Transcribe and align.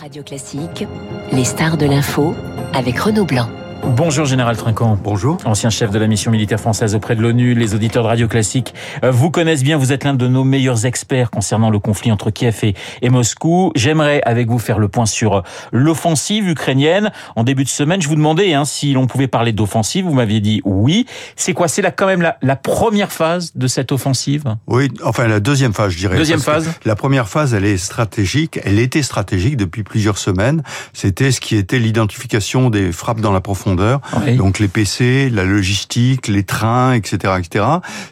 Radio 0.00 0.22
Classique, 0.22 0.86
les 1.32 1.44
stars 1.44 1.76
de 1.76 1.84
l'info 1.84 2.34
avec 2.72 2.98
Renaud 3.00 3.24
Blanc. 3.24 3.48
Bonjour 3.88 4.26
Général 4.26 4.54
Trinquant. 4.58 4.98
Bonjour. 5.02 5.38
Ancien 5.46 5.70
chef 5.70 5.90
de 5.90 5.98
la 5.98 6.06
mission 6.06 6.30
militaire 6.30 6.60
française 6.60 6.94
auprès 6.94 7.16
de 7.16 7.22
l'ONU, 7.22 7.54
les 7.54 7.74
auditeurs 7.74 8.02
de 8.02 8.08
Radio 8.08 8.28
Classique 8.28 8.74
euh, 9.02 9.10
vous 9.10 9.30
connaissent 9.30 9.62
bien, 9.62 9.78
vous 9.78 9.92
êtes 9.92 10.04
l'un 10.04 10.12
de 10.12 10.28
nos 10.28 10.44
meilleurs 10.44 10.84
experts 10.84 11.30
concernant 11.30 11.70
le 11.70 11.78
conflit 11.78 12.12
entre 12.12 12.30
Kiev 12.30 12.58
et, 12.64 12.74
et 13.00 13.08
Moscou. 13.08 13.72
J'aimerais 13.74 14.20
avec 14.26 14.48
vous 14.48 14.58
faire 14.58 14.78
le 14.78 14.88
point 14.88 15.06
sur 15.06 15.36
euh, 15.36 15.42
l'offensive 15.72 16.48
ukrainienne. 16.48 17.12
En 17.34 17.44
début 17.44 17.64
de 17.64 17.70
semaine, 17.70 18.02
je 18.02 18.08
vous 18.08 18.14
demandais 18.14 18.52
hein, 18.52 18.66
si 18.66 18.92
l'on 18.92 19.06
pouvait 19.06 19.26
parler 19.26 19.52
d'offensive, 19.52 20.04
vous 20.04 20.12
m'aviez 20.12 20.40
dit 20.40 20.60
oui. 20.66 21.06
C'est 21.34 21.54
quoi? 21.54 21.66
C'est 21.66 21.82
là 21.82 21.90
quand 21.90 22.06
même 22.06 22.20
la, 22.20 22.36
la, 22.42 22.56
première 22.56 23.10
phase 23.10 23.52
de 23.56 23.66
cette 23.66 23.90
offensive? 23.90 24.44
Oui, 24.66 24.90
enfin 25.02 25.28
la 25.28 25.40
deuxième 25.40 25.72
phase 25.72 25.92
je 25.92 25.98
dirais. 25.98 26.18
Deuxième 26.18 26.40
phase 26.40 26.70
La 26.84 26.94
première 26.94 27.28
phase, 27.28 27.54
elle 27.54 27.64
est 27.64 27.78
stratégique, 27.78 28.60
elle 28.64 28.80
était 28.80 29.02
stratégique 29.02 29.56
depuis 29.56 29.82
plusieurs 29.82 30.18
semaines. 30.18 30.62
C'était 30.92 31.32
ce 31.32 31.40
qui 31.40 31.56
était 31.56 31.78
l'identification 31.78 32.68
des 32.68 32.92
frappes 32.92 33.22
dans 33.22 33.32
la 33.32 33.40
profondeur 33.40 33.77
oui. 33.78 34.36
donc 34.36 34.58
les 34.58 34.68
PC, 34.68 35.30
la 35.30 35.44
logistique, 35.44 36.28
les 36.28 36.44
trains, 36.44 36.92
etc., 36.92 37.34
etc. 37.38 37.64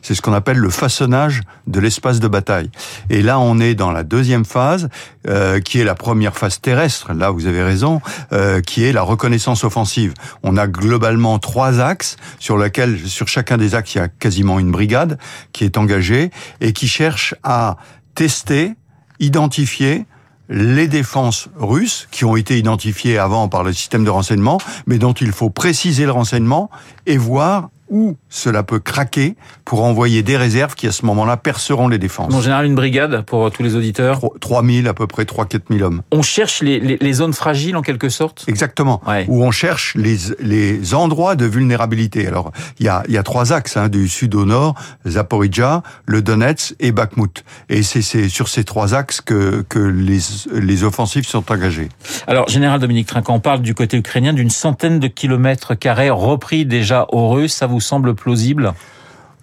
C'est 0.03 0.15
ce 0.15 0.23
qu'on 0.23 0.33
appelle 0.33 0.59
le 0.59 0.71
façonnage 0.71 1.43
de 1.67 1.81
l'espace 1.81 2.21
de 2.21 2.29
bataille. 2.29 2.71
Et 3.11 3.23
là, 3.23 3.39
on 3.39 3.59
est 3.59 3.75
dans 3.75 3.91
la 3.91 4.03
deuxième 4.03 4.45
phase, 4.45 4.89
euh, 5.29 5.61
qui 5.61 5.81
est 5.81 5.85
la 5.85 5.95
première 5.95 6.37
phase 6.37 6.61
terrestre. 6.61 7.13
Là, 7.13 7.31
vous 7.31 7.47
avez 7.47 7.63
raison, 7.63 8.01
euh, 8.33 8.61
qui 8.61 8.85
est 8.85 8.93
la 8.93 9.03
reconnaissance 9.03 9.65
offensive. 9.65 10.15
On 10.43 10.57
a 10.57 10.67
globalement 10.67 11.39
trois 11.39 11.81
axes 11.81 12.17
sur 12.39 12.59
lesquels, 12.59 12.99
sur 13.07 13.29
chacun 13.29 13.57
des 13.57 13.75
axes, 13.75 13.95
il 13.95 13.99
y 13.99 14.01
a 14.01 14.09
quasiment 14.09 14.59
une 14.59 14.71
brigade 14.71 15.19
qui 15.53 15.65
est 15.65 15.79
engagée 15.79 16.31
et 16.61 16.73
qui 16.73 16.89
cherche 16.89 17.35
à 17.43 17.77
tester, 18.15 18.75
identifier, 19.19 20.07
les 20.49 20.89
défenses 20.89 21.49
russes, 21.57 22.09
qui 22.11 22.25
ont 22.25 22.37
été 22.37 22.59
identifiées 22.59 23.19
avant 23.19 23.49
par 23.49 23.65
le 23.65 23.73
système 23.73 24.05
de 24.05 24.11
renseignement, 24.11 24.59
mais 24.87 24.99
dont 24.99 25.13
il 25.13 25.33
faut 25.33 25.51
préciser 25.51 26.05
le 26.05 26.13
renseignement 26.13 26.71
et 27.07 27.17
voir 27.17 27.71
où 27.91 28.17
cela 28.29 28.63
peut 28.63 28.81
craquer 28.81 29.37
pour 29.65 29.83
envoyer 29.85 30.23
des 30.23 30.37
réserves 30.37 30.75
qui, 30.75 30.87
à 30.87 30.93
ce 30.93 31.05
moment-là, 31.07 31.37
perceront 31.37 31.89
les 31.89 31.99
défenses. 31.99 32.35
En 32.35 32.41
général, 32.41 32.67
une 32.67 32.75
brigade 32.75 33.23
pour 33.23 33.51
tous 33.51 33.63
les 33.63 33.75
auditeurs 33.75 34.21
3 34.41 34.65
000, 34.65 34.87
à 34.89 34.95
peu 34.95 35.07
près 35.07 35.25
3 35.25 35.47
4 35.47 35.65
000 35.71 35.83
hommes. 35.83 36.03
On 36.13 36.23
cherche 36.23 36.63
les, 36.63 36.81
les, 36.81 36.97
les, 37.01 37.13
zones 37.13 37.33
fragiles, 37.33 37.77
en 37.77 37.83
quelque 37.83 38.09
sorte 38.09 38.45
Exactement. 38.49 39.01
Ouais. 39.07 39.25
Où 39.29 39.43
on 39.45 39.51
cherche 39.51 39.95
les, 39.97 40.17
les 40.41 40.95
endroits 40.95 41.37
de 41.37 41.47
vulnérabilité. 41.47 42.27
Alors, 42.27 42.53
il 42.79 42.87
y 42.87 42.89
a, 42.89 43.03
y 43.09 43.17
a 43.17 43.23
trois 43.23 43.53
axes, 43.53 43.77
hein, 43.77 43.89
du 43.89 44.09
sud 44.09 44.35
au 44.35 44.45
nord, 44.45 44.75
Zaporizhia, 45.07 45.83
le 46.07 46.23
Donetsk 46.23 46.75
et 46.81 46.93
Bakhmut. 46.93 47.45
Et 47.69 47.83
c'est 47.83 48.29
sur 48.29 48.49
ces 48.49 48.65
trois 48.65 48.95
axes 48.95 49.21
que, 49.21 49.65
que 49.69 49.79
les, 49.79 50.19
les 50.53 50.85
offensives 50.85 51.27
sont 51.27 51.51
engagées. 51.53 51.89
Alors, 52.27 52.49
Général 52.49 52.81
Dominique 52.81 53.07
Trinquant, 53.07 53.35
on 53.35 53.41
parle 53.41 53.63
du 53.63 53.75
côté 53.75 53.97
ukrainien 53.97 54.33
d'une 54.33 54.51
centaine 54.51 54.99
de 54.99 55.09
kilomètres 55.09 55.75
carrés 55.75 56.11
repris 56.11 56.67
déjà 56.67 57.07
aux 57.11 57.29
Russes. 57.29 57.55
Ça 57.55 57.67
vous 57.67 57.76
semble 57.81 58.15
plausible? 58.15 58.75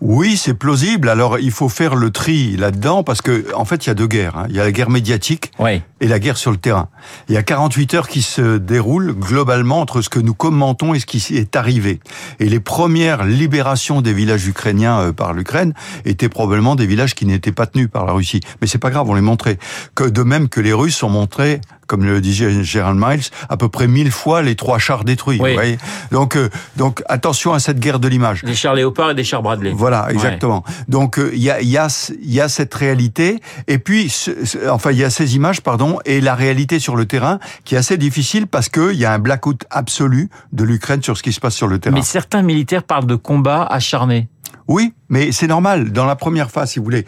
Oui, 0.06 0.36
c'est 0.36 0.54
plausible. 0.54 1.08
Alors, 1.08 1.40
il 1.40 1.52
faut 1.52 1.70
faire 1.70 1.96
le 1.96 2.12
tri 2.12 2.58
là-dedans 2.58 3.04
parce 3.04 3.22
que, 3.22 3.46
en 3.56 3.64
fait, 3.64 3.86
il 3.86 3.88
y 3.88 3.90
a 3.90 3.94
deux 3.94 4.06
guerres. 4.06 4.38
Hein. 4.38 4.48
Il 4.50 4.56
y 4.56 4.60
a 4.60 4.64
la 4.66 4.74
guerre 4.74 4.90
médiatique 4.90 5.54
oui. 5.60 5.82
et 6.02 6.08
la 6.10 6.20
guerre 6.20 6.36
sur 6.36 6.52
le 6.52 6.58
terrain. 6.58 6.90
Il 7.30 7.36
y 7.36 7.38
a 7.38 7.44
48 7.44 7.94
heures 7.94 8.08
qui 8.10 8.22
se 8.22 8.58
déroulent 8.58 9.14
globalement 9.14 9.80
entre 9.80 10.02
ce 10.02 10.10
que 10.10 10.20
nous 10.20 10.34
commentons 10.34 10.94
et 10.94 11.00
ce 11.00 11.06
qui 11.06 11.24
est 11.38 11.56
arrivé. 11.56 12.02
Et 12.42 12.50
les 12.50 12.60
premières 12.60 13.24
libérations 13.24 14.02
des 14.02 14.12
villages 14.12 14.46
ukrainiens 14.46 15.14
par 15.14 15.32
l'Ukraine 15.32 15.74
étaient 16.04 16.28
probablement 16.28 16.76
des 16.76 16.86
villages 16.86 17.16
qui 17.16 17.26
n'étaient 17.26 17.54
pas 17.54 17.66
tenus 17.66 17.88
par 17.90 18.06
la 18.06 18.12
Russie. 18.12 18.42
Mais 18.60 18.68
c'est 18.68 18.80
pas 18.80 18.90
grave, 18.90 19.10
on 19.10 19.14
les 19.14 19.22
montrait. 19.22 19.58
Que 19.96 20.04
de 20.04 20.24
même 20.24 20.50
que 20.50 20.60
les 20.60 20.74
Russes 20.74 21.02
ont 21.04 21.10
montré 21.10 21.62
comme 21.88 22.06
le 22.06 22.22
disait 22.22 22.64
Gerald 22.64 23.00
Miles, 23.00 23.24
à 23.50 23.58
peu 23.58 23.70
près 23.70 23.88
mille 23.88 24.12
fois 24.12 24.42
les 24.42 24.56
trois 24.56 24.80
chars 24.80 25.04
détruits. 25.04 25.40
Oui. 25.40 25.50
Vous 25.50 25.56
voyez 25.56 25.78
donc, 26.12 26.36
euh, 26.36 26.50
donc 26.76 27.04
attention 27.08 27.54
à 27.54 27.60
cette 27.60 27.80
guerre 27.80 28.00
de 28.00 28.08
l'image. 28.08 28.44
Des 28.44 28.56
chars 28.56 28.74
Léopard 28.74 29.12
et 29.12 29.14
des 29.14 29.24
chars 29.24 29.44
Bradley. 29.44 29.72
Voilà, 29.76 29.93
exactement. 30.10 30.64
Ouais. 30.68 30.74
Donc 30.88 31.20
il 31.34 31.42
y 31.42 31.50
a, 31.50 31.62
y, 31.62 31.78
a, 31.78 31.88
y 32.22 32.40
a 32.40 32.50
cette 32.50 32.74
réalité, 32.74 33.40
et 33.68 33.78
puis 33.78 34.14
enfin 34.70 34.92
il 34.92 34.98
y 34.98 35.04
a 35.04 35.10
ces 35.10 35.36
images, 35.36 35.62
pardon, 35.62 36.00
et 36.06 36.22
la 36.22 36.36
réalité 36.36 36.80
sur 36.80 36.96
le 36.96 37.06
terrain 37.06 37.40
qui 37.66 37.76
est 37.76 37.78
assez 37.78 37.98
difficile 37.98 38.48
parce 38.48 38.70
qu'il 38.70 38.94
y 38.94 39.06
a 39.06 39.14
un 39.14 39.20
blackout 39.20 39.64
absolu 39.70 40.30
de 40.52 40.64
l'Ukraine 40.64 41.04
sur 41.04 41.18
ce 41.18 41.24
qui 41.24 41.34
se 41.34 41.40
passe 41.40 41.56
sur 41.56 41.68
le 41.68 41.80
terrain. 41.80 41.96
Mais 41.96 42.02
certains 42.02 42.42
militaires 42.42 42.84
parlent 42.84 43.08
de 43.08 43.16
combats 43.16 43.64
acharnés. 43.64 44.28
Oui, 44.68 44.94
mais 45.10 45.32
c'est 45.32 45.48
normal. 45.48 45.92
Dans 45.92 46.06
la 46.06 46.16
première 46.16 46.52
phase, 46.52 46.72
si 46.72 46.80
vous 46.80 46.86
voulez, 46.86 47.06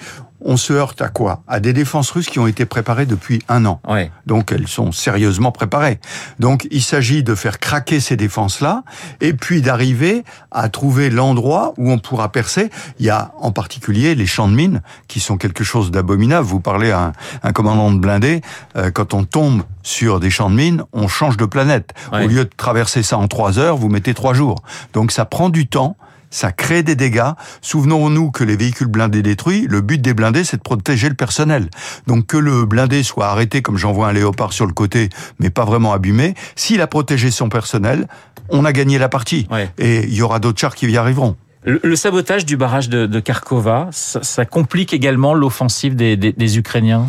on 0.48 0.58
se 0.58 0.74
heurte 0.74 1.02
à 1.02 1.10
quoi? 1.10 1.42
À 1.48 1.60
des 1.60 1.74
défenses 1.74 2.12
russes 2.12 2.30
qui 2.30 2.38
ont 2.38 2.46
été 2.46 2.66
préparées 2.66 3.08
depuis 3.08 3.42
un 3.50 3.66
an. 3.66 3.82
Ouais. 3.88 4.12
Donc 4.28 4.52
elles 4.52 4.68
sont 4.68 4.92
sérieusement 4.92 5.52
préparées. 5.52 6.00
Donc 6.38 6.68
il 6.70 6.84
s'agit 6.84 7.24
de 7.24 7.34
faire 7.34 7.60
craquer 7.60 8.00
ces 8.00 8.16
défenses-là 8.16 8.84
et 9.22 9.34
puis 9.34 9.64
d'arriver 9.64 10.24
à 10.52 10.70
trouver 10.70 11.10
l'endroit 11.10 11.74
où 11.78 11.90
on 11.90 11.98
pourra 11.98 12.32
percer. 12.32 12.70
Il 13.00 13.06
y 13.08 13.10
a 13.10 13.32
en 13.40 13.52
particulier 13.52 14.14
les 14.14 14.28
champs 14.28 14.48
de 14.48 14.54
mines 14.54 14.82
qui 15.08 15.20
sont 15.20 15.38
quelque 15.38 15.64
chose 15.64 15.90
d'abominable. 15.90 16.46
Vous 16.46 16.60
parlez 16.60 16.92
à 16.92 17.06
un, 17.06 17.12
un 17.42 17.52
commandant 17.52 17.92
de 17.92 17.98
blindé, 17.98 18.42
euh, 18.76 18.92
quand 18.92 19.16
on 19.16 19.24
tombe 19.24 19.64
sur 19.82 20.20
des 20.20 20.30
champs 20.30 20.52
de 20.52 20.56
mines, 20.56 20.84
on 20.94 21.08
change 21.08 21.38
de 21.38 21.46
planète. 21.46 21.94
Ouais. 22.14 22.26
Au 22.26 22.28
lieu 22.28 22.46
de 22.46 22.52
traverser 22.56 23.02
ça 23.02 23.18
en 23.18 23.28
trois 23.28 23.58
heures, 23.58 23.78
vous 23.78 23.90
mettez 23.90 24.14
trois 24.14 24.36
jours. 24.36 24.62
Donc 24.94 25.12
ça 25.12 25.26
prend 25.26 25.50
du 25.50 25.66
temps 25.66 25.98
ça 26.36 26.52
crée 26.52 26.84
des 26.84 26.96
dégâts. 26.96 27.32
Souvenons-nous 27.62 28.30
que 28.30 28.44
les 28.44 28.58
véhicules 28.58 28.88
blindés 28.88 29.22
détruits, 29.22 29.68
le 29.70 29.80
but 29.80 30.02
des 30.02 30.14
blindés, 30.14 30.44
c'est 30.44 30.58
de 30.58 30.62
protéger 30.62 31.08
le 31.08 31.16
personnel. 31.16 31.70
Donc 32.08 32.28
que 32.28 32.36
le 32.36 32.66
blindé 32.66 33.04
soit 33.04 33.28
arrêté, 33.28 33.62
comme 33.62 33.78
j'en 33.78 33.94
vois 33.94 34.10
un 34.10 34.14
léopard 34.14 34.52
sur 34.52 34.66
le 34.66 34.74
côté, 34.74 35.08
mais 35.40 35.50
pas 35.50 35.64
vraiment 35.64 35.94
abîmé, 35.94 36.36
s'il 36.58 36.82
a 36.82 36.88
protégé 36.88 37.32
son 37.32 37.48
personnel, 37.48 38.10
on 38.50 38.66
a 38.66 38.74
gagné 38.74 38.98
la 38.98 39.08
partie. 39.08 39.48
Ouais. 39.50 39.72
Et 39.78 40.04
il 40.04 40.14
y 40.14 40.22
aura 40.22 40.40
d'autres 40.40 40.60
chars 40.60 40.76
qui 40.76 40.88
y 40.88 40.98
arriveront. 40.98 41.38
Le, 41.64 41.80
le, 41.82 41.96
sabotage 41.96 42.46
du 42.46 42.58
barrage 42.58 42.90
de, 42.90 43.08
de 43.08 43.20
Kharkova, 43.22 43.88
ça, 43.92 44.22
ça, 44.22 44.46
complique 44.46 44.94
également 44.94 45.34
l'offensive 45.34 45.96
des, 45.96 46.18
des, 46.18 46.34
des 46.34 46.58
Ukrainiens? 46.58 47.06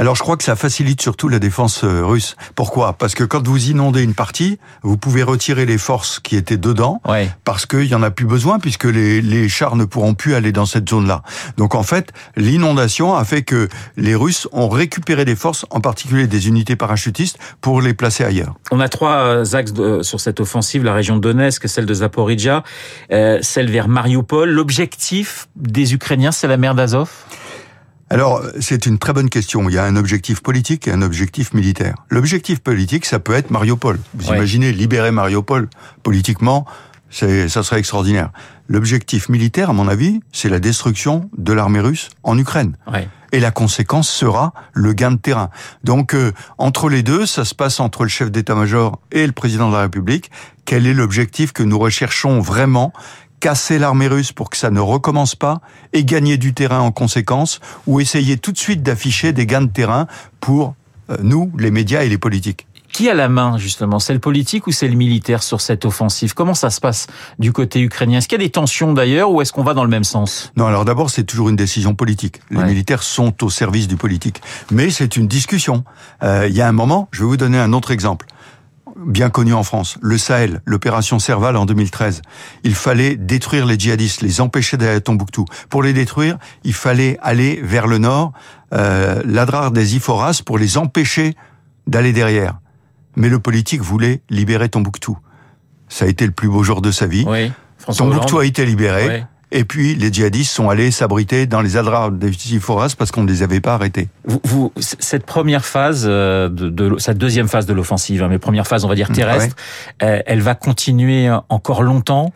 Alors 0.00 0.16
je 0.16 0.22
crois 0.22 0.38
que 0.38 0.44
ça 0.44 0.56
facilite 0.56 1.02
surtout 1.02 1.28
la 1.28 1.38
défense 1.38 1.84
russe. 1.84 2.34
Pourquoi? 2.54 2.94
Parce 2.94 3.14
que 3.14 3.22
quand 3.22 3.46
vous 3.46 3.68
inondez 3.68 4.02
une 4.02 4.14
partie, 4.14 4.58
vous 4.82 4.96
pouvez 4.96 5.22
retirer 5.22 5.66
les 5.66 5.76
forces 5.76 6.20
qui 6.20 6.36
étaient 6.36 6.56
dedans, 6.56 7.02
ouais. 7.06 7.30
parce 7.44 7.66
qu'il 7.66 7.84
y 7.84 7.94
en 7.94 8.02
a 8.02 8.10
plus 8.10 8.24
besoin, 8.24 8.58
puisque 8.58 8.84
les, 8.84 9.20
les 9.20 9.50
chars 9.50 9.76
ne 9.76 9.84
pourront 9.84 10.14
plus 10.14 10.34
aller 10.34 10.52
dans 10.52 10.64
cette 10.64 10.88
zone-là. 10.88 11.20
Donc 11.58 11.74
en 11.74 11.82
fait, 11.82 12.12
l'inondation 12.34 13.14
a 13.14 13.26
fait 13.26 13.42
que 13.42 13.68
les 13.98 14.14
Russes 14.14 14.48
ont 14.52 14.70
récupéré 14.70 15.26
des 15.26 15.36
forces, 15.36 15.66
en 15.68 15.82
particulier 15.82 16.26
des 16.26 16.48
unités 16.48 16.76
parachutistes, 16.76 17.38
pour 17.60 17.82
les 17.82 17.92
placer 17.92 18.24
ailleurs. 18.24 18.54
On 18.70 18.80
a 18.80 18.88
trois 18.88 19.54
axes 19.54 19.74
de, 19.74 20.00
sur 20.00 20.18
cette 20.18 20.40
offensive, 20.40 20.82
la 20.82 20.94
région 20.94 21.16
de 21.16 21.20
Donetsk, 21.20 21.68
celle 21.68 21.84
de 21.84 21.92
Zaporizhia, 21.92 22.64
euh, 23.12 23.38
celle 23.42 23.70
vers 23.70 23.86
Mariupol. 23.86 24.48
L'objectif 24.48 25.48
des 25.56 25.92
Ukrainiens, 25.92 26.32
c'est 26.32 26.48
la 26.48 26.56
mer 26.56 26.74
d'Azov? 26.74 27.10
Alors, 28.10 28.42
c'est 28.58 28.86
une 28.86 28.98
très 28.98 29.12
bonne 29.12 29.30
question. 29.30 29.68
Il 29.68 29.74
y 29.74 29.78
a 29.78 29.84
un 29.84 29.94
objectif 29.94 30.42
politique 30.42 30.88
et 30.88 30.92
un 30.92 31.00
objectif 31.00 31.54
militaire. 31.54 31.94
L'objectif 32.08 32.58
politique, 32.58 33.06
ça 33.06 33.20
peut 33.20 33.34
être 33.34 33.52
Mariupol. 33.52 34.00
Vous 34.14 34.30
ouais. 34.30 34.36
imaginez 34.36 34.72
libérer 34.72 35.12
Mariupol 35.12 35.68
politiquement, 36.02 36.66
c'est, 37.08 37.48
ça 37.48 37.62
serait 37.62 37.78
extraordinaire. 37.78 38.30
L'objectif 38.68 39.28
militaire, 39.28 39.70
à 39.70 39.72
mon 39.72 39.86
avis, 39.86 40.20
c'est 40.32 40.48
la 40.48 40.58
destruction 40.58 41.30
de 41.38 41.52
l'armée 41.52 41.80
russe 41.80 42.08
en 42.24 42.36
Ukraine. 42.36 42.76
Ouais. 42.92 43.08
Et 43.30 43.38
la 43.38 43.52
conséquence 43.52 44.08
sera 44.08 44.54
le 44.72 44.92
gain 44.92 45.12
de 45.12 45.18
terrain. 45.18 45.50
Donc, 45.84 46.14
euh, 46.14 46.32
entre 46.58 46.88
les 46.88 47.04
deux, 47.04 47.26
ça 47.26 47.44
se 47.44 47.54
passe 47.54 47.78
entre 47.78 48.02
le 48.02 48.08
chef 48.08 48.32
d'état-major 48.32 48.98
et 49.12 49.24
le 49.24 49.32
président 49.32 49.68
de 49.68 49.74
la 49.74 49.82
République. 49.82 50.32
Quel 50.64 50.88
est 50.88 50.94
l'objectif 50.94 51.52
que 51.52 51.62
nous 51.62 51.78
recherchons 51.78 52.40
vraiment 52.40 52.92
casser 53.40 53.78
l'armée 53.78 54.06
russe 54.06 54.32
pour 54.32 54.50
que 54.50 54.56
ça 54.56 54.70
ne 54.70 54.80
recommence 54.80 55.34
pas 55.34 55.60
et 55.92 56.04
gagner 56.04 56.36
du 56.36 56.54
terrain 56.54 56.80
en 56.80 56.92
conséquence 56.92 57.60
ou 57.86 57.98
essayer 58.00 58.36
tout 58.36 58.52
de 58.52 58.58
suite 58.58 58.82
d'afficher 58.82 59.32
des 59.32 59.46
gains 59.46 59.62
de 59.62 59.72
terrain 59.72 60.06
pour 60.40 60.74
euh, 61.10 61.16
nous, 61.22 61.50
les 61.58 61.70
médias 61.70 62.02
et 62.02 62.08
les 62.08 62.18
politiques. 62.18 62.66
Qui 62.92 63.08
a 63.08 63.14
la 63.14 63.28
main 63.28 63.56
justement? 63.56 64.00
C'est 64.00 64.12
le 64.12 64.18
politique 64.18 64.66
ou 64.66 64.72
c'est 64.72 64.88
le 64.88 64.96
militaire 64.96 65.42
sur 65.42 65.60
cette 65.60 65.84
offensive? 65.84 66.34
Comment 66.34 66.54
ça 66.54 66.70
se 66.70 66.80
passe 66.80 67.06
du 67.38 67.52
côté 67.52 67.80
ukrainien? 67.80 68.18
Est-ce 68.18 68.28
qu'il 68.28 68.38
y 68.38 68.42
a 68.42 68.44
des 68.44 68.50
tensions 68.50 68.92
d'ailleurs 68.92 69.30
ou 69.30 69.40
est-ce 69.40 69.52
qu'on 69.52 69.62
va 69.62 69.74
dans 69.74 69.84
le 69.84 69.90
même 69.90 70.04
sens? 70.04 70.52
Non, 70.56 70.66
alors 70.66 70.84
d'abord 70.84 71.08
c'est 71.08 71.24
toujours 71.24 71.48
une 71.48 71.56
décision 71.56 71.94
politique. 71.94 72.40
Les 72.50 72.58
ouais. 72.58 72.66
militaires 72.66 73.02
sont 73.02 73.44
au 73.44 73.50
service 73.50 73.86
du 73.86 73.96
politique, 73.96 74.42
mais 74.72 74.90
c'est 74.90 75.16
une 75.16 75.28
discussion. 75.28 75.84
Euh, 76.24 76.46
il 76.48 76.54
y 76.54 76.60
a 76.60 76.68
un 76.68 76.72
moment, 76.72 77.08
je 77.12 77.20
vais 77.22 77.28
vous 77.28 77.36
donner 77.36 77.58
un 77.58 77.72
autre 77.72 77.92
exemple 77.92 78.26
bien 78.96 79.30
connu 79.30 79.52
en 79.52 79.62
France, 79.62 79.98
le 80.00 80.18
Sahel, 80.18 80.62
l'opération 80.64 81.18
Serval 81.18 81.56
en 81.56 81.66
2013. 81.66 82.22
Il 82.64 82.74
fallait 82.74 83.16
détruire 83.16 83.66
les 83.66 83.78
djihadistes, 83.78 84.22
les 84.22 84.40
empêcher 84.40 84.76
d'aller 84.76 84.96
à 84.96 85.00
Tombouctou. 85.00 85.44
Pour 85.68 85.82
les 85.82 85.92
détruire, 85.92 86.38
il 86.64 86.74
fallait 86.74 87.18
aller 87.22 87.60
vers 87.62 87.86
le 87.86 87.98
nord, 87.98 88.32
euh, 88.72 89.22
l'adrar 89.24 89.70
des 89.70 89.96
Iforas, 89.96 90.42
pour 90.44 90.58
les 90.58 90.78
empêcher 90.78 91.34
d'aller 91.86 92.12
derrière. 92.12 92.58
Mais 93.16 93.28
le 93.28 93.38
politique 93.38 93.80
voulait 93.80 94.22
libérer 94.30 94.68
Tombouctou. 94.68 95.18
Ça 95.88 96.04
a 96.04 96.08
été 96.08 96.24
le 96.26 96.32
plus 96.32 96.48
beau 96.48 96.62
jour 96.62 96.80
de 96.80 96.90
sa 96.90 97.06
vie. 97.06 97.24
Oui, 97.26 97.52
Tombouctou 97.96 98.38
a 98.38 98.46
été 98.46 98.64
libéré. 98.64 99.08
Oui. 99.08 99.24
Et 99.52 99.64
puis 99.64 99.94
les 99.94 100.12
djihadistes 100.12 100.52
sont 100.52 100.68
allés 100.68 100.90
s'abriter 100.90 101.46
dans 101.46 101.60
les 101.60 101.76
adras 101.76 102.10
des 102.10 102.32
forest 102.60 102.96
parce 102.96 103.10
qu'on 103.10 103.22
ne 103.22 103.28
les 103.28 103.42
avait 103.42 103.60
pas 103.60 103.74
arrêtés. 103.74 104.08
Vous, 104.24 104.40
vous, 104.44 104.72
cette 104.76 105.26
première 105.26 105.64
phase, 105.64 106.04
euh, 106.06 106.48
de, 106.48 106.68
de, 106.68 106.98
cette 106.98 107.18
deuxième 107.18 107.48
phase 107.48 107.66
de 107.66 107.72
l'offensive, 107.72 108.22
hein, 108.22 108.28
mais 108.28 108.38
première 108.38 108.66
phase, 108.66 108.84
on 108.84 108.88
va 108.88 108.94
dire 108.94 109.08
terrestre, 109.08 109.56
euh, 110.02 110.20
elle 110.26 110.40
va 110.40 110.54
continuer 110.54 111.30
encore 111.48 111.82
longtemps? 111.82 112.32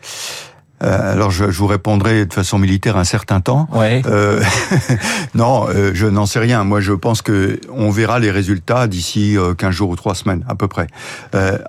Euh, 0.83 1.13
alors 1.13 1.31
je, 1.31 1.51
je, 1.51 1.57
vous 1.57 1.67
répondrai 1.67 2.25
de 2.25 2.33
façon 2.33 2.59
militaire 2.59 2.97
un 2.97 3.05
certain 3.05 3.39
temps. 3.39 3.67
Ouais. 3.71 4.01
Euh, 4.05 4.41
non, 5.35 5.67
euh, 5.69 5.91
je 5.93 6.05
n'en 6.05 6.25
sais 6.25 6.39
rien. 6.39 6.63
Moi, 6.63 6.81
je 6.81 6.91
pense 6.91 7.21
que 7.21 7.59
on 7.71 7.89
verra 7.91 8.19
les 8.19 8.31
résultats 8.31 8.87
d'ici 8.87 9.37
15 9.57 9.73
jours 9.73 9.89
ou 9.89 9.95
3 9.95 10.15
semaines 10.15 10.43
à 10.47 10.55
peu 10.55 10.67
près. 10.67 10.87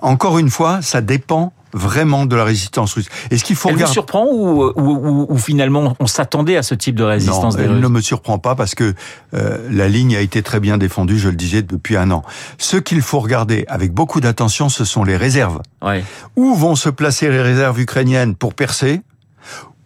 encore 0.03 0.39
une 0.39 0.51
fois, 0.51 0.81
ça 0.83 1.01
dépend 1.01 1.53
vraiment 1.77 2.27
de 2.27 2.35
la 2.35 2.45
résistance 2.45 2.95
russe. 2.95 3.09
Est-ce 3.31 3.45
qu'il 3.45 3.55
faut 3.55 3.69
elle 3.69 3.75
regarder... 3.75 3.91
vous 3.91 3.95
surprend 3.95 4.27
ou, 4.27 4.73
ou, 4.75 5.27
ou, 5.29 5.39
finalement 5.39 5.95
on 6.01 6.07
s'attendait 6.07 6.57
à 6.57 6.63
ce 6.63 6.75
type 6.75 6.97
de 6.97 7.05
résistance 7.05 7.57
Non, 7.57 7.63
elle 7.63 7.81
ne 7.81 7.89
me 7.89 8.01
surprend 8.01 8.39
pas 8.39 8.55
parce 8.55 8.75
que 8.75 8.95
euh, 9.35 9.69
la 9.71 9.89
ligne 9.89 10.17
a 10.17 10.21
été 10.21 10.43
très 10.43 10.59
bien 10.59 10.79
défendue, 10.79 11.19
je 11.19 11.29
le 11.29 11.37
disais, 11.37 11.63
depuis 11.63 11.97
un 11.97 12.11
an. 12.11 12.23
Ce 12.59 12.77
qu'il 12.77 13.03
faut 13.03 13.21
regarder 13.21 13.65
avec 13.69 13.93
beaucoup 13.93 14.21
d'attention, 14.21 14.69
ce 14.69 14.85
sont 14.85 15.05
les 15.05 15.17
réserves. 15.17 15.61
Ouais. 15.83 16.03
Où 16.35 16.55
vont 16.55 16.77
se 16.77 16.89
placer 16.89 17.31
les 17.31 17.43
réserves 17.43 17.79
ukrainiennes 17.79 18.35
pour 18.35 18.55
percer? 18.55 19.03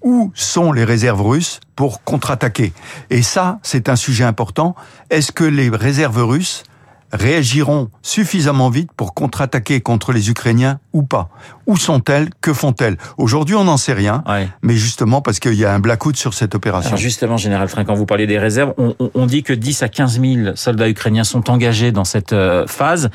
Où 0.02 0.32
sont 0.34 0.72
les 0.72 0.84
réserves 0.84 1.20
russes 1.20 1.60
pour 1.76 2.02
contre-attaquer? 2.04 2.72
Et 3.10 3.22
ça, 3.22 3.58
c'est 3.62 3.88
un 3.88 3.96
sujet 3.96 4.24
important. 4.24 4.74
Est-ce 5.10 5.32
que 5.32 5.44
les 5.44 5.68
réserves 5.68 6.24
russes 6.24 6.62
réagiront 7.12 7.88
suffisamment 8.02 8.70
vite 8.70 8.90
pour 8.96 9.14
contre-attaquer 9.14 9.80
contre 9.80 10.12
les 10.12 10.30
Ukrainiens 10.30 10.78
ou 10.92 11.02
pas. 11.02 11.30
Où 11.66 11.76
sont-elles? 11.76 12.30
Que 12.40 12.52
font-elles? 12.52 12.96
Aujourd'hui, 13.18 13.54
on 13.54 13.64
n'en 13.64 13.76
sait 13.76 13.92
rien, 13.92 14.22
mais 14.62 14.74
justement 14.74 15.20
parce 15.20 15.38
qu'il 15.38 15.54
y 15.54 15.64
a 15.64 15.72
un 15.72 15.80
blackout 15.80 16.16
sur 16.16 16.34
cette 16.34 16.54
opération. 16.54 16.96
justement, 16.96 17.36
Général 17.36 17.68
Train, 17.68 17.84
quand 17.84 17.94
vous 17.94 18.06
parlez 18.06 18.26
des 18.26 18.38
réserves, 18.38 18.74
on, 18.78 18.94
on, 19.14 19.26
dit 19.26 19.42
que 19.42 19.52
10 19.52 19.82
à 19.82 19.88
15 19.88 20.20
000 20.20 20.56
soldats 20.56 20.88
ukrainiens 20.88 21.24
sont 21.24 21.50
engagés 21.50 21.92
dans 21.92 22.04
cette 22.04 22.32
euh, 22.32 22.66
phase 22.66 23.10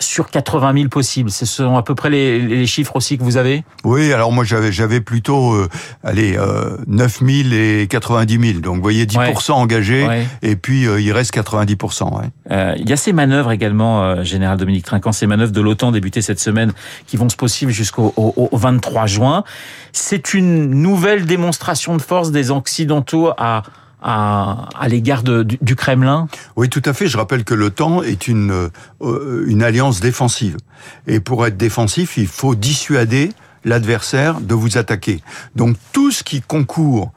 sur 0.00 0.28
80 0.28 0.74
000 0.74 0.88
possibles. 0.88 1.30
Ce 1.30 1.46
sont 1.46 1.76
à 1.76 1.82
peu 1.82 1.94
près 1.94 2.10
les, 2.10 2.40
les 2.40 2.66
chiffres 2.66 2.96
aussi 2.96 3.18
que 3.18 3.22
vous 3.22 3.36
avez? 3.36 3.64
Oui, 3.84 4.12
alors 4.12 4.32
moi 4.32 4.44
j'avais 4.44 4.72
j'avais 4.72 5.00
plutôt 5.00 5.52
euh, 5.52 5.68
allez 6.02 6.36
euh, 6.36 6.76
9 6.86 7.20
000 7.20 7.30
et 7.52 7.86
90 7.88 8.52
000. 8.52 8.60
Donc 8.60 8.76
vous 8.76 8.82
voyez 8.82 9.06
10% 9.06 9.52
engagés 9.52 10.06
et 10.42 10.56
puis 10.56 10.86
euh, 10.86 11.00
il 11.00 11.12
reste 11.12 11.30
90 11.32 11.76
ouais. 11.82 12.08
euh, 12.50 12.74
Il 12.78 12.88
y 12.88 12.92
a 12.92 12.96
ces 12.96 13.12
manœuvres 13.12 13.52
également, 13.52 14.02
euh, 14.02 14.22
général 14.24 14.58
Dominique 14.58 14.84
Trinquant, 14.84 15.12
ces 15.12 15.26
manœuvres 15.26 15.52
de 15.52 15.60
l'OTAN 15.60 15.92
débutées 15.92 16.22
cette 16.22 16.40
semaine 16.40 16.72
qui 17.06 17.16
vont 17.16 17.28
se 17.28 17.36
poursuivre 17.36 17.72
jusqu'au 17.72 18.12
au, 18.16 18.48
au 18.50 18.56
23 18.56 19.06
juin. 19.06 19.44
C'est 19.92 20.34
une 20.34 20.70
nouvelle 20.70 21.26
démonstration 21.26 21.96
de 21.96 22.02
force 22.02 22.30
des 22.30 22.50
Occidentaux 22.50 23.30
à 23.36 23.62
à, 24.02 24.68
à 24.78 24.88
l'égard 24.88 25.22
du, 25.22 25.58
du, 25.60 25.76
Kremlin 25.76 26.28
Oui, 26.56 26.68
tout 26.68 26.82
à 26.84 26.92
fait. 26.92 27.06
Je 27.06 27.16
rappelle 27.16 27.44
que 27.44 27.54
l'OTAN 27.54 28.02
est 28.02 28.28
une, 28.28 28.70
euh, 29.00 29.44
une 29.46 29.62
alliance 29.62 30.00
défensive. 30.00 30.56
Et 31.06 31.20
pour 31.20 31.46
être 31.46 31.56
défensif, 31.56 32.16
il 32.16 32.26
faut 32.26 32.54
dissuader 32.54 33.30
l'adversaire 33.64 34.40
de 34.40 34.54
vous 34.54 34.76
attaquer. 34.76 35.20
Donc 35.54 35.76
tout 35.92 36.10
ce 36.10 36.24
qui 36.24 36.40
concourt 36.42 37.12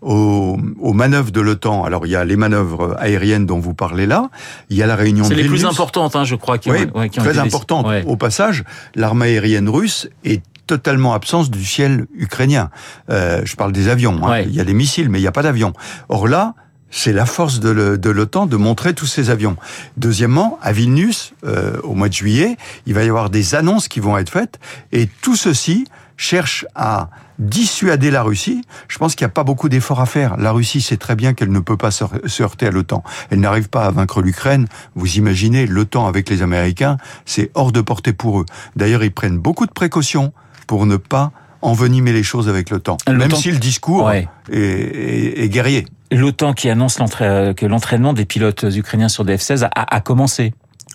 aux, 0.00 0.56
aux, 0.78 0.92
manœuvres 0.92 1.32
de 1.32 1.40
l'OTAN. 1.40 1.84
Alors 1.84 2.06
il 2.06 2.10
y 2.10 2.16
a 2.16 2.24
les 2.24 2.36
manœuvres 2.36 2.96
aériennes 2.98 3.46
dont 3.46 3.58
vous 3.58 3.74
parlez 3.74 4.06
là, 4.06 4.30
il 4.70 4.76
y 4.76 4.82
a 4.82 4.86
la 4.86 4.94
réunion 4.94 5.24
de 5.24 5.28
C'est 5.28 5.34
les 5.34 5.48
plus 5.48 5.64
importantes, 5.64 6.14
hein, 6.14 6.24
je 6.24 6.36
crois. 6.36 6.58
Qui, 6.58 6.70
oui, 6.70 6.86
ouais, 6.94 7.08
qui 7.08 7.18
très 7.18 7.38
importantes. 7.38 7.86
Ouais. 7.86 8.04
Au 8.06 8.16
passage, 8.16 8.62
l'armée 8.94 9.26
aérienne 9.26 9.68
russe 9.68 10.08
est 10.24 10.42
totalement 10.68 11.14
absence 11.14 11.50
du 11.50 11.64
ciel 11.64 12.06
ukrainien. 12.14 12.70
Euh, 13.10 13.42
je 13.44 13.56
parle 13.56 13.72
des 13.72 13.88
avions. 13.88 14.20
Hein. 14.24 14.40
Il 14.40 14.54
y 14.54 14.60
a 14.60 14.64
des 14.64 14.74
missiles, 14.74 15.08
mais 15.08 15.18
il 15.18 15.22
n'y 15.22 15.28
a 15.28 15.32
pas 15.32 15.42
d'avions. 15.42 15.72
Or 16.08 16.28
là, 16.28 16.54
c'est 16.90 17.12
la 17.12 17.26
force 17.26 17.58
de 17.60 18.10
l'OTAN 18.10 18.46
de 18.46 18.56
montrer 18.56 18.94
tous 18.94 19.06
ces 19.06 19.30
avions. 19.30 19.56
Deuxièmement, 19.96 20.58
à 20.62 20.72
Vilnius, 20.72 21.32
euh, 21.44 21.78
au 21.82 21.94
mois 21.94 22.08
de 22.08 22.14
juillet, 22.14 22.56
il 22.86 22.94
va 22.94 23.04
y 23.04 23.08
avoir 23.08 23.30
des 23.30 23.54
annonces 23.54 23.88
qui 23.88 24.00
vont 24.00 24.16
être 24.16 24.30
faites, 24.30 24.58
et 24.92 25.08
tout 25.22 25.36
ceci 25.36 25.86
cherche 26.16 26.66
à 26.74 27.10
dissuader 27.38 28.10
la 28.10 28.22
Russie. 28.22 28.62
Je 28.88 28.98
pense 28.98 29.14
qu'il 29.14 29.24
n'y 29.24 29.30
a 29.30 29.32
pas 29.32 29.44
beaucoup 29.44 29.68
d'efforts 29.68 30.00
à 30.00 30.06
faire. 30.06 30.36
La 30.36 30.50
Russie 30.50 30.80
sait 30.80 30.96
très 30.96 31.14
bien 31.14 31.34
qu'elle 31.34 31.52
ne 31.52 31.60
peut 31.60 31.76
pas 31.76 31.92
se 31.92 32.42
heurter 32.42 32.66
à 32.66 32.70
l'OTAN. 32.70 33.04
Elle 33.30 33.40
n'arrive 33.40 33.68
pas 33.68 33.84
à 33.84 33.90
vaincre 33.90 34.20
l'Ukraine. 34.20 34.66
Vous 34.96 35.16
imaginez, 35.16 35.66
l'OTAN 35.66 36.08
avec 36.08 36.28
les 36.28 36.42
Américains, 36.42 36.96
c'est 37.24 37.50
hors 37.54 37.70
de 37.70 37.80
portée 37.80 38.12
pour 38.12 38.40
eux. 38.40 38.46
D'ailleurs, 38.74 39.04
ils 39.04 39.12
prennent 39.12 39.38
beaucoup 39.38 39.66
de 39.66 39.72
précautions 39.72 40.32
pour 40.68 40.86
ne 40.86 40.96
pas 40.96 41.32
envenimer 41.60 42.12
les 42.12 42.22
choses 42.22 42.48
avec 42.48 42.70
le 42.70 42.78
temps, 42.78 42.98
même 43.08 43.32
si 43.32 43.50
le 43.50 43.58
discours 43.58 44.12
est, 44.12 44.28
est, 44.52 45.42
est, 45.42 45.48
guerrier. 45.48 45.88
L'OTAN 46.12 46.52
qui 46.52 46.70
annonce 46.70 46.98
que 46.98 47.66
l'entraînement 47.66 48.12
des 48.12 48.24
pilotes 48.24 48.64
ukrainiens 48.72 49.08
sur 49.08 49.24
des 49.24 49.36
F-16 49.36 49.64
a, 49.64 49.96
a, 49.96 50.00
commencé. 50.00 50.54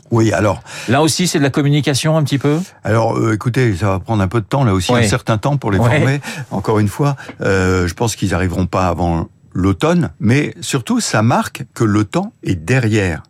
Oui, 0.10 0.32
alors. 0.32 0.62
Là 0.88 1.02
aussi, 1.02 1.28
c'est 1.28 1.40
de 1.40 1.44
la 1.44 1.50
communication 1.50 2.16
un 2.16 2.24
petit 2.24 2.38
peu? 2.38 2.60
Alors, 2.84 3.18
euh, 3.18 3.34
écoutez, 3.34 3.76
ça 3.76 3.88
va 3.88 4.00
prendre 4.00 4.24
un 4.24 4.28
peu 4.28 4.40
de 4.40 4.46
temps, 4.46 4.64
là 4.64 4.74
aussi, 4.74 4.92
ouais. 4.94 5.04
un 5.04 5.08
certain 5.08 5.38
temps 5.38 5.58
pour 5.58 5.72
les 5.72 5.80
ouais. 5.80 5.98
former. 5.98 6.22
Encore 6.52 6.80
une 6.80 6.88
fois, 6.88 7.18
euh, 7.42 7.88
je 7.88 7.94
pense 7.94 8.16
qu'ils 8.16 8.30
n'arriveront 8.30 8.68
pas 8.68 8.88
avant 8.88 9.28
l'automne, 9.54 10.12
mais 10.20 10.56
surtout, 10.62 11.00
ça 11.00 11.24
marque 11.24 11.66
que 11.74 11.84
l'OTAN 11.84 12.32
est 12.44 12.56
derrière. 12.56 13.24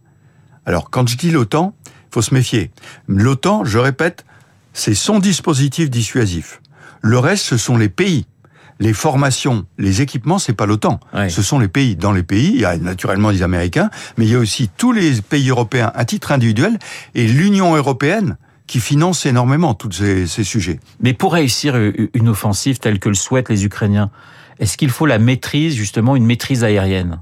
Alors, 0.65 0.89
quand 0.89 1.07
je 1.07 1.17
dis 1.17 1.31
l'OTAN, 1.31 1.73
faut 2.11 2.21
se 2.21 2.33
méfier. 2.33 2.71
L'OTAN, 3.07 3.65
je 3.65 3.79
répète, 3.79 4.25
c'est 4.73 4.95
son 4.95 5.19
dispositif 5.19 5.89
dissuasif. 5.89 6.61
Le 7.01 7.19
reste, 7.19 7.45
ce 7.45 7.57
sont 7.57 7.77
les 7.77 7.89
pays. 7.89 8.25
Les 8.79 8.93
formations, 8.93 9.65
les 9.77 10.01
équipements, 10.01 10.39
c'est 10.39 10.53
pas 10.53 10.65
l'OTAN. 10.65 10.99
Ouais. 11.13 11.29
Ce 11.29 11.41
sont 11.41 11.59
les 11.59 11.67
pays. 11.67 11.95
Dans 11.95 12.11
les 12.11 12.23
pays, 12.23 12.51
il 12.53 12.61
y 12.61 12.65
a 12.65 12.75
naturellement 12.77 13.29
les 13.29 13.43
Américains, 13.43 13.89
mais 14.17 14.25
il 14.25 14.31
y 14.31 14.35
a 14.35 14.39
aussi 14.39 14.69
tous 14.75 14.91
les 14.91 15.21
pays 15.21 15.49
européens 15.49 15.91
à 15.93 16.05
titre 16.05 16.31
individuel 16.31 16.79
et 17.13 17.27
l'Union 17.27 17.75
européenne 17.75 18.37
qui 18.65 18.79
finance 18.79 19.25
énormément 19.25 19.73
tous 19.73 19.91
ces, 19.91 20.25
ces, 20.25 20.43
sujets. 20.43 20.79
Mais 21.01 21.13
pour 21.13 21.33
réussir 21.33 21.75
une 22.13 22.29
offensive 22.29 22.79
telle 22.79 22.99
que 22.99 23.09
le 23.09 23.15
souhaitent 23.15 23.49
les 23.49 23.65
Ukrainiens, 23.65 24.09
est-ce 24.59 24.77
qu'il 24.77 24.89
faut 24.89 25.05
la 25.05 25.19
maîtrise, 25.19 25.75
justement, 25.75 26.15
une 26.15 26.25
maîtrise 26.25 26.63
aérienne? 26.63 27.19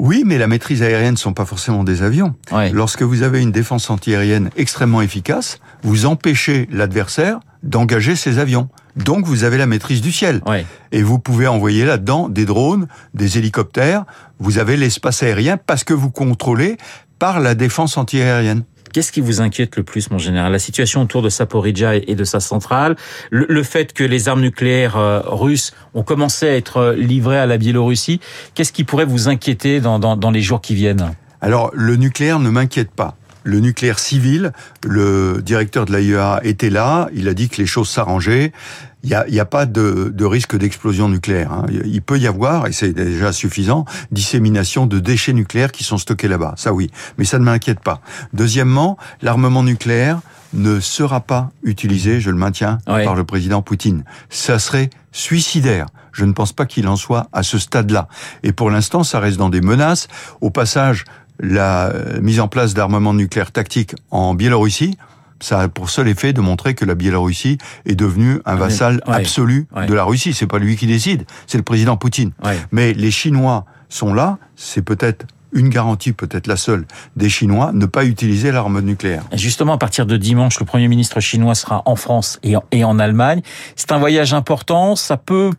Oui, 0.00 0.22
mais 0.24 0.38
la 0.38 0.46
maîtrise 0.46 0.82
aérienne 0.82 1.12
ne 1.12 1.18
sont 1.18 1.34
pas 1.34 1.44
forcément 1.44 1.84
des 1.84 2.02
avions. 2.02 2.34
Ouais. 2.50 2.70
Lorsque 2.70 3.02
vous 3.02 3.22
avez 3.22 3.42
une 3.42 3.52
défense 3.52 3.90
antiaérienne 3.90 4.48
extrêmement 4.56 5.02
efficace, 5.02 5.60
vous 5.82 6.06
empêchez 6.06 6.68
l'adversaire 6.72 7.40
d'engager 7.62 8.16
ses 8.16 8.38
avions. 8.38 8.70
Donc 8.96 9.26
vous 9.26 9.44
avez 9.44 9.58
la 9.58 9.66
maîtrise 9.66 10.00
du 10.00 10.10
ciel. 10.10 10.40
Ouais. 10.46 10.64
Et 10.90 11.02
vous 11.02 11.18
pouvez 11.18 11.46
envoyer 11.46 11.84
là-dedans 11.84 12.30
des 12.30 12.46
drones, 12.46 12.88
des 13.12 13.36
hélicoptères. 13.36 14.04
Vous 14.38 14.56
avez 14.56 14.78
l'espace 14.78 15.22
aérien 15.22 15.58
parce 15.58 15.84
que 15.84 15.92
vous 15.92 16.10
contrôlez 16.10 16.78
par 17.18 17.38
la 17.38 17.54
défense 17.54 17.98
antiaérienne. 17.98 18.62
Qu'est-ce 18.92 19.12
qui 19.12 19.20
vous 19.20 19.40
inquiète 19.40 19.76
le 19.76 19.82
plus, 19.82 20.10
mon 20.10 20.18
général? 20.18 20.50
La 20.50 20.58
situation 20.58 21.02
autour 21.02 21.22
de 21.22 21.28
Saporidja 21.28 21.94
et 21.94 22.14
de 22.14 22.24
sa 22.24 22.40
centrale, 22.40 22.96
le, 23.30 23.62
fait 23.62 23.92
que 23.92 24.02
les 24.02 24.28
armes 24.28 24.40
nucléaires 24.40 24.96
euh, 24.96 25.20
russes 25.24 25.72
ont 25.94 26.02
commencé 26.02 26.48
à 26.48 26.56
être 26.56 26.78
euh, 26.78 26.94
livrées 26.94 27.38
à 27.38 27.46
la 27.46 27.56
Biélorussie, 27.56 28.20
qu'est-ce 28.54 28.72
qui 28.72 28.84
pourrait 28.84 29.04
vous 29.04 29.28
inquiéter 29.28 29.80
dans, 29.80 29.98
dans, 29.98 30.16
dans 30.16 30.30
les 30.30 30.42
jours 30.42 30.60
qui 30.60 30.74
viennent? 30.74 31.14
Alors, 31.40 31.70
le 31.72 31.96
nucléaire 31.96 32.40
ne 32.40 32.50
m'inquiète 32.50 32.90
pas. 32.90 33.16
Le 33.42 33.60
nucléaire 33.60 33.98
civil, 33.98 34.52
le 34.84 35.40
directeur 35.42 35.86
de 35.86 35.92
l'AIEA 35.92 36.40
était 36.42 36.68
là, 36.68 37.08
il 37.14 37.28
a 37.28 37.34
dit 37.34 37.48
que 37.48 37.56
les 37.56 37.66
choses 37.66 37.88
s'arrangeaient. 37.88 38.52
Il 39.02 39.08
n'y 39.08 39.14
a, 39.14 39.26
y 39.28 39.40
a, 39.40 39.46
pas 39.46 39.66
de, 39.66 40.12
de 40.14 40.24
risque 40.24 40.56
d'explosion 40.56 41.08
nucléaire. 41.08 41.52
Hein. 41.52 41.66
Il 41.84 42.02
peut 42.02 42.18
y 42.18 42.26
avoir, 42.26 42.66
et 42.66 42.72
c'est 42.72 42.92
déjà 42.92 43.32
suffisant, 43.32 43.84
dissémination 44.10 44.86
de 44.86 44.98
déchets 44.98 45.32
nucléaires 45.32 45.72
qui 45.72 45.84
sont 45.84 45.98
stockés 45.98 46.28
là-bas. 46.28 46.54
Ça 46.56 46.72
oui, 46.72 46.90
mais 47.16 47.24
ça 47.24 47.38
ne 47.38 47.44
m'inquiète 47.44 47.80
pas. 47.80 48.00
Deuxièmement, 48.34 48.98
l'armement 49.22 49.62
nucléaire 49.62 50.20
ne 50.52 50.80
sera 50.80 51.20
pas 51.20 51.50
utilisé, 51.62 52.20
je 52.20 52.30
le 52.30 52.36
maintiens, 52.36 52.78
ouais. 52.88 53.04
par 53.04 53.14
le 53.14 53.24
président 53.24 53.62
Poutine. 53.62 54.04
Ça 54.28 54.58
serait 54.58 54.90
suicidaire. 55.12 55.86
Je 56.12 56.24
ne 56.24 56.32
pense 56.32 56.52
pas 56.52 56.66
qu'il 56.66 56.88
en 56.88 56.96
soit 56.96 57.28
à 57.32 57.42
ce 57.42 57.58
stade-là. 57.58 58.08
Et 58.42 58.52
pour 58.52 58.70
l'instant, 58.70 59.04
ça 59.04 59.20
reste 59.20 59.36
dans 59.36 59.48
des 59.48 59.60
menaces. 59.60 60.08
Au 60.40 60.50
passage, 60.50 61.04
la 61.38 61.92
mise 62.20 62.40
en 62.40 62.48
place 62.48 62.74
d'armements 62.74 63.14
nucléaires 63.14 63.52
tactiques 63.52 63.94
en 64.10 64.34
Biélorussie, 64.34 64.98
ça 65.40 65.60
a 65.60 65.68
pour 65.68 65.90
seul 65.90 66.08
effet 66.08 66.32
de 66.32 66.40
montrer 66.40 66.74
que 66.74 66.84
la 66.84 66.94
Biélorussie 66.94 67.58
est 67.86 67.94
devenue 67.94 68.40
un 68.44 68.56
vassal 68.56 69.02
absolu 69.06 69.66
de 69.88 69.94
la 69.94 70.04
Russie. 70.04 70.34
C'est 70.34 70.46
pas 70.46 70.58
lui 70.58 70.76
qui 70.76 70.86
décide, 70.86 71.24
c'est 71.46 71.58
le 71.58 71.64
président 71.64 71.96
Poutine. 71.96 72.32
Mais 72.72 72.92
les 72.92 73.10
Chinois 73.10 73.64
sont 73.88 74.14
là, 74.14 74.38
c'est 74.56 74.82
peut-être 74.82 75.26
une 75.52 75.68
garantie, 75.68 76.12
peut-être 76.12 76.46
la 76.46 76.56
seule, 76.56 76.86
des 77.16 77.28
Chinois, 77.28 77.72
ne 77.72 77.86
pas 77.86 78.04
utiliser 78.04 78.52
l'arme 78.52 78.80
nucléaire. 78.80 79.24
Justement, 79.32 79.72
à 79.72 79.78
partir 79.78 80.06
de 80.06 80.16
dimanche, 80.16 80.60
le 80.60 80.66
Premier 80.66 80.86
ministre 80.86 81.18
chinois 81.18 81.56
sera 81.56 81.82
en 81.86 81.96
France 81.96 82.38
et 82.44 82.56
en, 82.56 82.62
et 82.70 82.84
en 82.84 83.00
Allemagne. 83.00 83.42
C'est 83.74 83.90
un 83.90 83.98
voyage 83.98 84.32
important, 84.32 84.94
ça 84.94 85.16
peut 85.16 85.50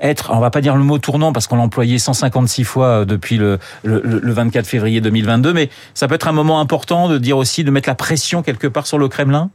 être, 0.00 0.30
on 0.32 0.40
va 0.40 0.50
pas 0.50 0.60
dire 0.60 0.76
le 0.76 0.84
mot 0.84 0.98
tournant 0.98 1.32
parce 1.32 1.46
qu'on 1.46 1.56
l'a 1.56 1.62
employé 1.62 1.98
156 1.98 2.64
fois 2.64 2.86
euh, 2.86 3.04
depuis 3.04 3.36
le, 3.36 3.58
le, 3.84 4.00
le 4.00 4.32
24 4.32 4.66
février 4.66 5.00
2022, 5.00 5.52
mais 5.52 5.70
ça 5.94 6.08
peut 6.08 6.14
être 6.14 6.28
un 6.28 6.32
moment 6.32 6.60
important 6.60 7.08
de 7.08 7.18
dire 7.18 7.36
aussi 7.36 7.64
de 7.64 7.70
mettre 7.70 7.88
la 7.88 7.94
pression 7.94 8.42
quelque 8.42 8.66
part 8.66 8.86
sur 8.86 8.98
le 8.98 9.08
Kremlin? 9.08 9.50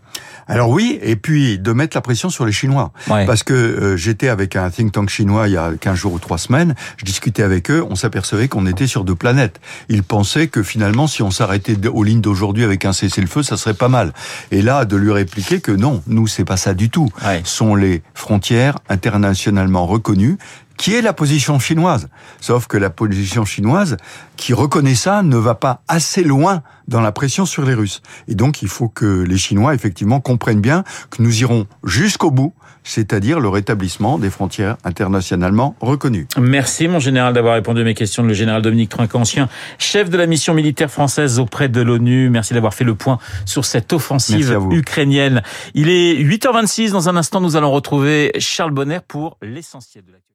Alors 0.48 0.70
oui, 0.70 1.00
et 1.02 1.16
puis 1.16 1.60
de 1.60 1.72
mettre 1.72 1.96
la 1.96 2.02
pression 2.02 2.30
sur 2.30 2.46
les 2.46 2.52
Chinois. 2.52 2.92
Parce 3.08 3.44
que 3.44 3.54
euh, 3.54 3.98
j'étais 3.98 4.28
avec 4.28 4.56
un 4.56 4.70
think 4.70 4.92
tank 4.92 5.10
chinois 5.10 5.48
il 5.48 5.54
y 5.54 5.58
a 5.58 5.72
15 5.80 5.96
jours 5.96 6.14
ou 6.14 6.20
3 6.20 6.38
semaines, 6.38 6.76
je 6.98 7.06
discutais 7.06 7.44
avec 7.44 7.70
eux, 7.70 7.86
on 7.90 7.96
s'apercevait 7.96 8.48
qu'on 8.48 8.66
était 8.66 8.88
sur 8.88 9.04
deux 9.04 9.16
planètes. 9.16 9.62
Ils 9.90 10.04
pensaient 10.04 10.48
que 10.48 10.64
finalement, 10.64 11.08
si 11.08 11.22
on 11.22 11.32
s'arrêtait 11.32 11.78
aux 11.88 12.04
lignes 12.04 12.22
d'aujourd'hui 12.22 12.64
avec 12.64 12.86
un 12.86 12.94
cessez-le-feu, 12.94 13.44
ça 13.44 13.58
serait 13.58 13.74
pas 13.76 13.88
mal. 13.88 14.14
Et 14.52 14.62
là, 14.62 14.86
de 14.86 14.98
lui 14.98 15.12
répliquer 15.12 15.62
que 15.62 15.72
non, 15.72 16.02
nous, 16.08 16.28
c'est 16.28 16.46
pas 16.46 16.58
ça 16.58 16.74
du 16.74 16.90
tout. 16.90 17.10
Ce 17.22 17.40
sont 17.44 17.76
les 17.76 18.02
frontières 18.14 18.78
internationalement 18.90 19.86
reconnues 19.86 20.31
connu 20.32 20.38
qui 20.82 20.96
est 20.96 21.04
la 21.04 21.14
position 21.14 21.60
chinoise. 21.60 22.10
Sauf 22.40 22.66
que 22.66 22.76
la 22.76 22.90
position 22.90 23.46
chinoise, 23.46 23.98
qui 24.36 24.52
reconnaît 24.52 24.96
ça, 24.96 25.22
ne 25.22 25.38
va 25.38 25.54
pas 25.54 25.84
assez 25.88 26.24
loin 26.24 26.64
dans 26.88 27.02
la 27.02 27.12
pression 27.12 27.46
sur 27.46 27.64
les 27.64 27.76
Russes. 27.76 28.02
Et 28.28 28.34
donc, 28.34 28.64
il 28.64 28.68
faut 28.68 28.90
que 28.90 29.22
les 29.22 29.38
Chinois, 29.38 29.76
effectivement, 29.76 30.20
comprennent 30.20 30.60
bien 30.60 30.84
que 31.12 31.22
nous 31.22 31.40
irons 31.42 31.68
jusqu'au 31.84 32.32
bout, 32.32 32.56
c'est-à-dire 32.84 33.40
le 33.40 33.48
rétablissement 33.48 34.18
des 34.18 34.32
frontières 34.32 34.78
internationalement 34.84 35.76
reconnues. 35.82 36.26
Merci, 36.40 36.88
mon 36.88 36.98
général, 36.98 37.36
d'avoir 37.36 37.54
répondu 37.54 37.82
à 37.82 37.84
mes 37.84 37.94
questions. 37.94 38.24
Le 38.24 38.34
général 38.34 38.64
Dominique 38.64 38.90
Trinquancien, 38.90 39.50
chef 39.78 40.10
de 40.10 40.18
la 40.18 40.26
mission 40.26 40.56
militaire 40.56 40.90
française 40.90 41.38
auprès 41.38 41.70
de 41.70 41.82
l'ONU. 41.82 42.32
Merci 42.32 42.56
d'avoir 42.56 42.74
fait 42.74 42.86
le 42.86 42.96
point 42.96 43.20
sur 43.46 43.66
cette 43.66 43.94
offensive 43.94 44.58
ukrainienne. 44.72 45.44
Il 45.76 45.90
est 45.90 46.16
8h26. 46.16 46.90
Dans 46.90 47.08
un 47.08 47.18
instant, 47.18 47.40
nous 47.40 47.56
allons 47.56 47.70
retrouver 47.70 48.32
Charles 48.40 48.72
Bonner 48.72 48.98
pour 49.08 49.38
l'essentiel 49.44 50.06
de 50.06 50.14
l'actualité. 50.14 50.26